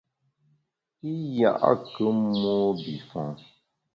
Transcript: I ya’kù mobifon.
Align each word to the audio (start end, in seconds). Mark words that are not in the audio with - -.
I 1.11 1.13
ya’kù 1.37 2.05
mobifon. 2.41 3.31